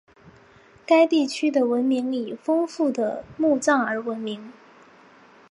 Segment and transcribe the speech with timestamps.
[0.83, 4.51] 该地区的文明以丰富的墓葬而闻名。